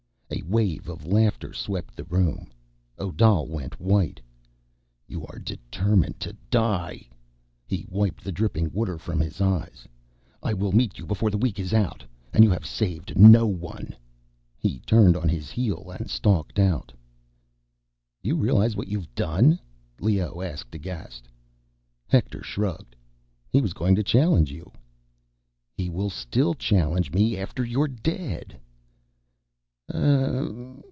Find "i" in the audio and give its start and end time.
10.41-10.53